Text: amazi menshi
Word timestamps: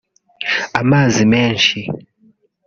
amazi 0.81 1.21
menshi 1.33 1.79